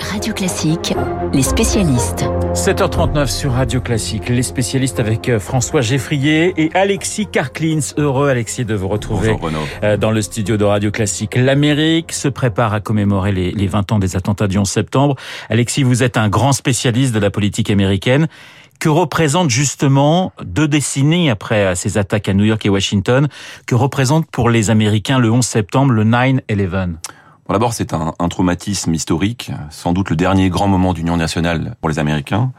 [0.00, 0.94] Radio Classique,
[1.32, 2.24] les spécialistes.
[2.54, 7.80] 7h39 sur Radio Classique, les spécialistes avec euh, François Geffrier et Alexis Karklins.
[7.96, 11.34] Heureux Alexis de vous retrouver Bonjour, euh, dans le studio de Radio Classique.
[11.36, 15.16] L'Amérique se prépare à commémorer les, les 20 ans des attentats du 11 septembre.
[15.50, 18.28] Alexis, vous êtes un grand spécialiste de la politique américaine
[18.78, 23.28] que représente justement deux décennies après euh, ces attaques à New York et Washington,
[23.66, 26.40] que représente pour les Américains le 11 septembre, le 9-11
[27.48, 31.76] Bon, D'abord, c'est un, un traumatisme historique, sans doute le dernier grand moment d'union nationale
[31.80, 32.52] pour les Américains.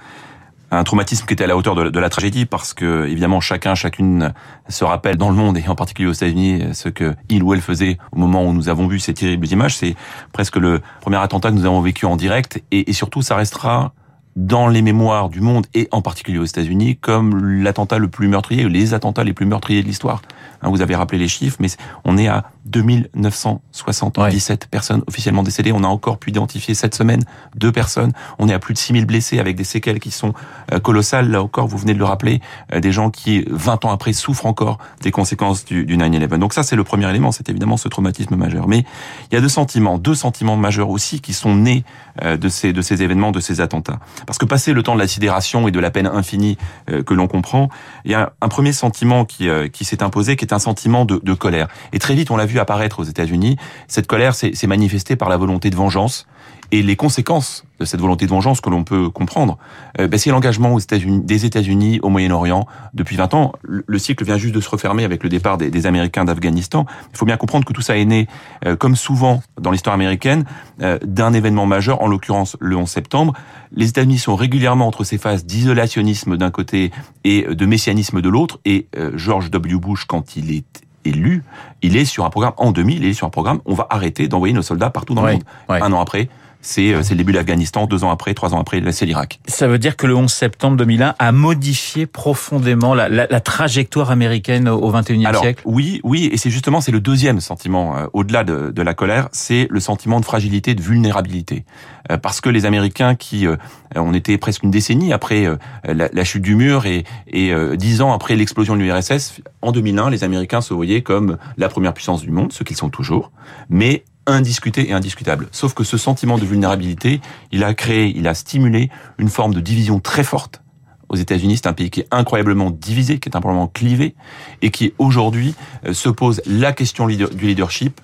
[0.72, 4.34] Un traumatisme qui était à la hauteur de, la tragédie parce que, évidemment, chacun, chacune
[4.68, 7.62] se rappelle dans le monde et en particulier aux États-Unis ce que il ou elle
[7.62, 9.78] faisait au moment où nous avons vu ces terribles images.
[9.78, 9.96] C'est
[10.34, 13.94] presque le premier attentat que nous avons vécu en direct et, et surtout, ça restera
[14.36, 18.68] dans les mémoires du monde et en particulier aux États-Unis comme l'attentat le plus meurtrier,
[18.70, 20.22] les attentats les plus meurtriers de l'histoire.
[20.62, 21.68] Hein, vous avez rappelé les chiffres, mais
[22.06, 24.68] on est à 2977 ouais.
[24.70, 25.72] personnes officiellement décédées.
[25.72, 27.24] On a encore pu identifier cette semaine
[27.56, 28.12] deux personnes.
[28.38, 30.34] On est à plus de 6000 blessés avec des séquelles qui sont
[30.72, 31.30] euh, colossales.
[31.30, 32.42] Là encore, vous venez de le rappeler,
[32.74, 36.38] euh, des gens qui, 20 ans après, souffrent encore des conséquences du, du 9-11.
[36.38, 38.68] Donc ça, c'est le premier élément, c'est évidemment ce traumatisme majeur.
[38.68, 38.86] Mais
[39.32, 41.84] il y a deux sentiments, deux sentiments majeurs aussi qui sont nés
[42.24, 44.00] euh, de ces, de ces événements, de ces attentats.
[44.26, 46.58] Parce que passé le temps de la sidération et de la peine infinie
[46.88, 47.70] que l'on comprend,
[48.06, 51.20] il y a un premier sentiment qui, qui s'est imposé, qui est un sentiment de,
[51.22, 51.68] de colère.
[51.94, 53.58] Et très vite, on l'a vu apparaître aux États-Unis.
[53.88, 56.28] Cette colère s'est manifestée par la volonté de vengeance
[56.72, 59.58] et les conséquences de cette volonté de vengeance que l'on peut comprendre,
[60.00, 63.54] euh, ben c'est l'engagement États-Unis, des États-Unis au Moyen-Orient depuis 20 ans.
[63.64, 66.86] Le, cycle vient juste de se refermer avec le départ des, des Américains d'Afghanistan.
[67.12, 68.28] Il faut bien comprendre que tout ça est né,
[68.66, 70.44] euh, comme souvent dans l'histoire américaine,
[70.82, 73.34] euh, d'un événement majeur, en l'occurrence le 11 septembre.
[73.72, 76.92] Les États-Unis sont régulièrement entre ces phases d'isolationnisme d'un côté
[77.24, 78.60] et de messianisme de l'autre.
[78.66, 79.76] Et George W.
[79.76, 81.44] Bush, quand il est élu,
[81.82, 84.28] il est sur un programme en 2000, il est sur un programme, on va arrêter
[84.28, 85.44] d'envoyer nos soldats partout dans ouais, le monde.
[85.70, 85.82] Ouais.
[85.82, 86.30] Un an après,
[86.62, 89.40] c'est le début de l'Afghanistan, deux ans après, trois ans après, c'est l'Irak.
[89.48, 94.12] Ça veut dire que le 11 septembre 2001 a modifié profondément la, la, la trajectoire
[94.12, 95.64] américaine au XXIe siècle?
[95.66, 99.30] Oui, oui, et c'est justement c'est le deuxième sentiment, euh, au-delà de, de, la colère,
[99.32, 101.64] c'est le sentiment de fragilité, de vulnérabilité.
[102.12, 103.56] Euh, parce que les Américains qui, euh,
[103.96, 105.48] on était presque une décennie après
[105.86, 110.10] la, la, chute du mur et, et dix ans après l'explosion de l'URSS, en 2001,
[110.10, 113.32] les Américains se voyaient comme la première puissance du monde, ce qu'ils sont toujours,
[113.70, 114.04] mais
[114.34, 115.48] indiscuté et indiscutable.
[115.52, 119.60] Sauf que ce sentiment de vulnérabilité, il a créé, il a stimulé une forme de
[119.60, 120.62] division très forte.
[121.10, 124.14] Aux États-Unis, c'est un pays qui est incroyablement divisé, qui est incroyablement clivé,
[124.62, 125.56] et qui aujourd'hui
[125.92, 128.00] se pose la question du leadership.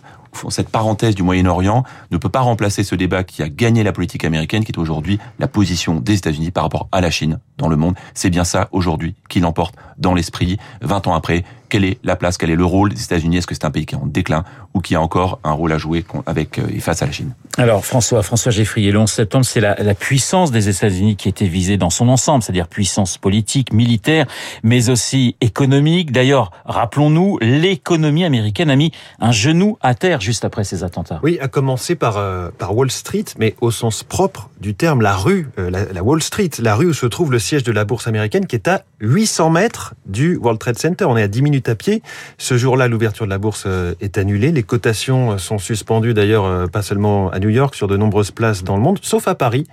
[0.49, 4.25] Cette parenthèse du Moyen-Orient ne peut pas remplacer ce débat qui a gagné la politique
[4.25, 7.77] américaine, qui est aujourd'hui la position des États-Unis par rapport à la Chine dans le
[7.77, 7.95] monde.
[8.15, 12.37] C'est bien ça aujourd'hui qui l'emporte dans l'esprit 20 ans après quelle est la place,
[12.37, 13.37] quel est le rôle des États-Unis?
[13.37, 14.43] Est-ce que c'est un pays qui est en déclin
[14.73, 17.33] ou qui a encore un rôle à jouer avec et face à la Chine?
[17.57, 21.47] Alors François, François Geffrier, le 11 septembre, c'est la, la, puissance des États-Unis qui était
[21.47, 24.25] visée dans son ensemble, c'est-à-dire puissance politique, militaire,
[24.63, 26.11] mais aussi économique.
[26.11, 31.19] D'ailleurs, rappelons-nous, l'économie américaine a mis un genou à terre juste après ces attentats.
[31.23, 35.15] Oui, à commencer par euh, par Wall Street, mais au sens propre du terme, la
[35.15, 37.85] rue, euh, la, la Wall Street, la rue où se trouve le siège de la
[37.85, 41.05] bourse américaine, qui est à 800 mètres du World Trade Center.
[41.05, 42.01] On est à 10 minutes à pied.
[42.37, 43.67] Ce jour-là, l'ouverture de la bourse
[44.01, 44.51] est annulée.
[44.51, 48.75] Les cotations sont suspendues d'ailleurs pas seulement à New York, sur de nombreuses places dans
[48.75, 49.67] le monde, sauf à Paris,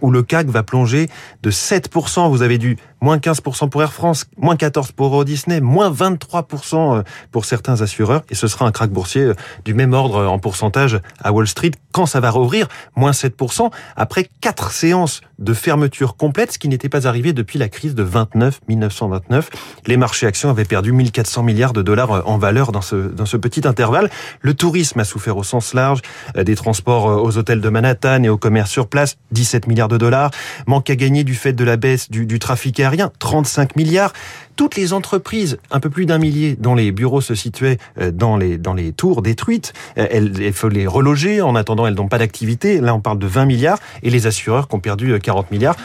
[0.00, 1.08] où le CAC va plonger
[1.42, 2.28] de 7%.
[2.30, 7.44] Vous avez du moins 15% pour Air France, moins 14% pour Disney, moins 23% pour
[7.44, 8.22] certains assureurs.
[8.30, 9.32] Et ce sera un krach boursier
[9.64, 14.28] du même ordre en pourcentage à Wall Street quand ça va rouvrir, moins 7%, après
[14.40, 18.60] quatre séances de fermeture complète, ce qui n'était pas arrivé depuis la crise de 29,
[18.68, 19.50] 1929.
[19.86, 23.36] Les marchés actions avaient perdu 1400 milliards de dollars en valeur dans ce, dans ce
[23.36, 24.10] petit intervalle.
[24.40, 26.00] Le tourisme a souffert au sens large,
[26.36, 30.30] des transports aux hôtels de Manhattan et au commerce sur place, 17 milliards de dollars.
[30.66, 34.12] Manque à gagner du fait de la baisse du, du trafic aérien, 35 milliards
[34.56, 37.78] toutes les entreprises, un peu plus d'un millier, dont les bureaux se situaient
[38.12, 41.40] dans les, dans les tours détruites, elles, il faut les reloger.
[41.40, 42.78] En attendant, elles n'ont pas d'activité.
[42.78, 43.78] Là, on parle de 20 milliards.
[44.02, 45.76] Et les assureurs qui ont perdu 40 milliards.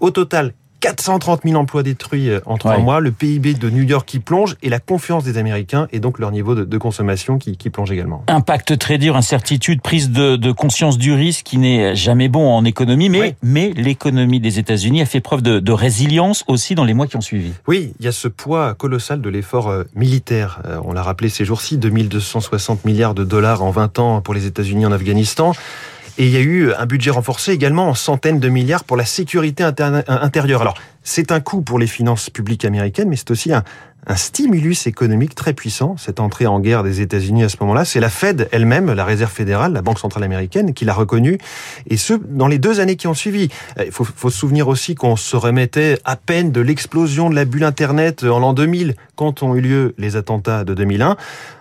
[0.00, 0.52] Au total,
[0.84, 4.68] 430 000 emplois détruits en trois mois, le PIB de New York qui plonge et
[4.68, 8.22] la confiance des Américains et donc leur niveau de, de consommation qui, qui, plonge également.
[8.28, 12.66] Impact très dur, incertitude, prise de, de conscience du risque qui n'est jamais bon en
[12.66, 13.34] économie, mais, oui.
[13.42, 17.16] mais l'économie des États-Unis a fait preuve de, de, résilience aussi dans les mois qui
[17.16, 17.52] ont suivi.
[17.66, 20.60] Oui, il y a ce poids colossal de l'effort euh, militaire.
[20.66, 24.44] Euh, on l'a rappelé ces jours-ci, 2260 milliards de dollars en 20 ans pour les
[24.44, 25.54] États-Unis en Afghanistan.
[26.16, 29.04] Et il y a eu un budget renforcé également en centaines de milliards pour la
[29.04, 30.60] sécurité intérieure.
[30.60, 33.64] Alors, c'est un coût pour les finances publiques américaines, mais c'est aussi un,
[34.16, 37.86] stimulus économique très puissant, cette entrée en guerre des États-Unis à ce moment-là.
[37.86, 41.38] C'est la Fed elle-même, la Réserve fédérale, la Banque centrale américaine, qui l'a reconnu.
[41.88, 43.48] Et ce, dans les deux années qui ont suivi.
[43.82, 47.46] Il faut, faut se souvenir aussi qu'on se remettait à peine de l'explosion de la
[47.46, 51.16] bulle Internet en l'an 2000, quand ont eu lieu les attentats de 2001.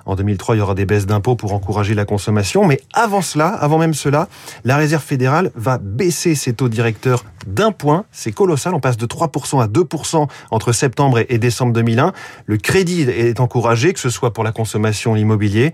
[0.05, 2.65] En 2003, il y aura des baisses d'impôts pour encourager la consommation.
[2.65, 4.27] Mais avant cela, avant même cela,
[4.65, 8.05] la Réserve fédérale va baisser ses taux directeurs d'un point.
[8.11, 8.73] C'est colossal.
[8.73, 12.13] On passe de 3% à 2% entre septembre et décembre 2001.
[12.45, 15.73] Le crédit est encouragé, que ce soit pour la consommation, l'immobilier.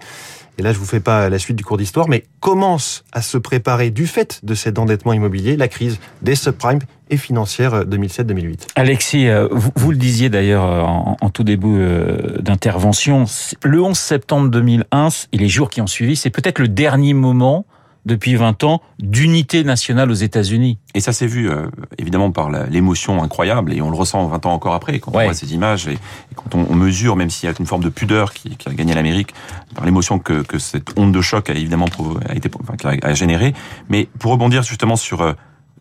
[0.59, 3.37] Et là, je vous fais pas la suite du cours d'histoire, mais commence à se
[3.37, 8.67] préparer du fait de cet endettement immobilier, la crise des subprimes et financière 2007-2008.
[8.75, 13.23] Alexis, euh, vous, le disiez d'ailleurs euh, en, en, tout début euh, d'intervention,
[13.63, 17.65] le 11 septembre 2001 et les jours qui ont suivi, c'est peut-être le dernier moment
[18.05, 20.77] depuis 20 ans d'unité nationale aux États-Unis.
[20.95, 21.67] Et ça s'est vu euh,
[21.97, 25.23] évidemment par l'émotion incroyable et on le ressent 20 ans encore après quand ouais.
[25.23, 27.65] on voit ces images et, et quand on, on, mesure, même s'il y a une
[27.65, 29.33] forme de pudeur qui, qui a gagné l'Amérique
[29.75, 31.87] par l'émotion que, que, cette onde de choc a évidemment
[32.27, 33.53] a été enfin, a, généré.
[33.89, 35.33] Mais pour rebondir justement sur euh,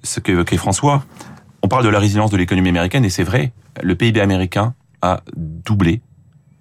[0.03, 1.05] ce qu'évoquait François,
[1.63, 5.21] on parle de la résilience de l'économie américaine et c'est vrai, le PIB américain a
[5.37, 6.01] doublé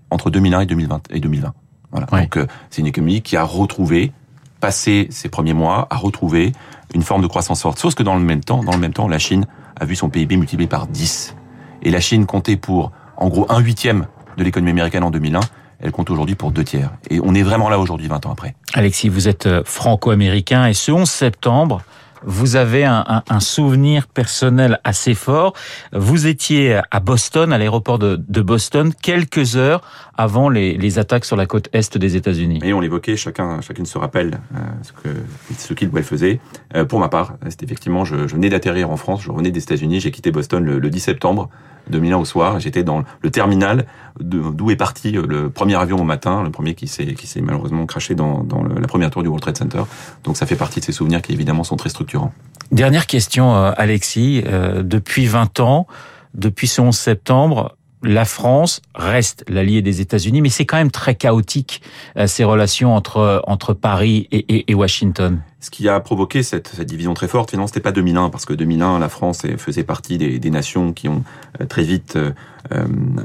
[0.10, 1.54] entre 2001 et 2020 et 2020.
[1.92, 2.08] Voilà.
[2.12, 2.22] Ouais.
[2.24, 4.12] Donc euh, c'est une économie qui a retrouvé
[4.60, 6.52] passé ces premiers mois, à retrouver
[6.94, 7.80] une forme de croissance forte.
[7.80, 9.46] Sauf que dans le même temps, dans le même temps, la Chine
[9.80, 11.36] a vu son PIB multiplié par 10.
[11.84, 14.08] Et la Chine comptait pour, en gros, un huitième
[14.38, 15.40] de l'économie américaine en 2001.
[15.80, 16.92] Elle compte aujourd'hui pour deux tiers.
[17.10, 18.56] Et on est vraiment là aujourd'hui, 20 ans après.
[18.74, 21.84] Alexis, vous êtes euh, franco-américain et ce 11 septembre,
[22.24, 25.54] vous avez un, souvenir personnel assez fort.
[25.94, 29.82] Vous étiez à Boston, à l'aéroport de, Boston, quelques heures
[30.18, 32.60] avant les, attaques sur la côte est des États-Unis.
[32.64, 36.40] Et on l'évoquait, chacun, chacune se rappelle euh, ce ce qu'il faisait.
[36.76, 39.62] Euh, pour ma part, c'était effectivement, je, je venais d'atterrir en France, je revenais des
[39.62, 41.50] États-Unis, j'ai quitté Boston le, le 10 septembre
[41.90, 42.60] 2001 au soir.
[42.60, 43.86] J'étais dans le terminal
[44.20, 48.46] d'où est parti le premier avion au matin, le premier qui s'est malheureusement craché dans,
[48.80, 49.84] la première tour du World Trade Center.
[50.24, 52.34] Donc ça fait partie de ces souvenirs qui évidemment sont très structurants.
[52.72, 54.44] Dernière question, euh, Alexis.
[54.46, 55.88] Euh, depuis 20 ans,
[56.34, 57.78] depuis ce 11 septembre,
[58.08, 61.82] la France reste l'allié des États-Unis, mais c'est quand même très chaotique
[62.18, 65.42] euh, ces relations entre entre Paris et, et, et Washington.
[65.60, 68.54] Ce qui a provoqué cette, cette division très forte, finalement, c'était pas 2001, parce que
[68.54, 71.24] 2001, la France faisait partie des, des nations qui ont
[71.60, 72.32] euh, très vite euh,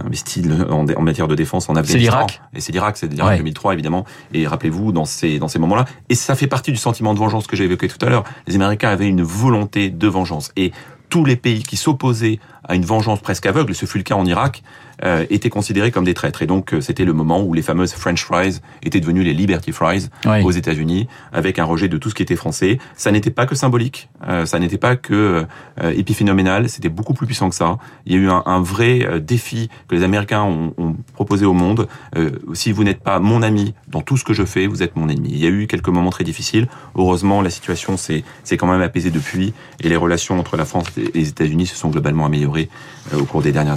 [0.04, 1.92] investi en, en, matière de défense en Afghanistan.
[1.92, 2.42] C'est l'Irak.
[2.54, 3.38] Et c'est l'Irak, c'est l'Irak ouais.
[3.38, 4.06] 2003, évidemment.
[4.32, 7.46] Et rappelez-vous, dans ces, dans ces moments-là, et ça fait partie du sentiment de vengeance
[7.46, 10.52] que j'ai évoqué tout à l'heure, les Américains avaient une volonté de vengeance.
[10.56, 10.72] Et
[11.10, 14.14] tous les pays qui s'opposaient à une vengeance presque aveugle, et ce fut le cas
[14.14, 14.62] en Irak,
[15.04, 16.42] euh, étaient considérés comme des traîtres.
[16.42, 19.72] Et donc, euh, c'était le moment où les fameuses French fries étaient devenues les Liberty
[19.72, 20.42] fries oui.
[20.44, 22.78] aux États-Unis, avec un rejet de tout ce qui était français.
[22.94, 25.44] Ça n'était pas que symbolique, euh, ça n'était pas que
[25.82, 27.78] euh, épiphénoménal, c'était beaucoup plus puissant que ça.
[28.06, 31.46] Il y a eu un, un vrai euh, défi que les Américains ont, ont proposé
[31.46, 31.88] au monde.
[32.16, 34.94] Euh, si vous n'êtes pas mon ami dans tout ce que je fais, vous êtes
[34.94, 35.30] mon ennemi.
[35.32, 36.68] Il y a eu quelques moments très difficiles.
[36.94, 38.22] Heureusement, la situation s'est
[38.56, 41.88] quand même apaisée depuis, et les relations entre la France et les États-Unis se sont
[41.88, 42.51] globalement améliorées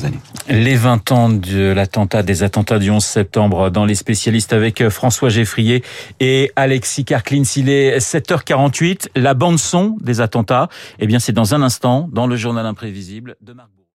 [0.05, 0.19] années.
[0.49, 4.89] Les 20 ans de l'attentat, des attentats du 11 septembre dans les spécialistes avec euh,
[4.89, 5.83] François Geffrier
[6.19, 7.43] et Alexis Karklins.
[7.55, 9.09] Il est 7h48.
[9.15, 10.69] La bande son des attentats,
[10.99, 13.74] eh bien, c'est dans un instant dans le journal imprévisible de Marc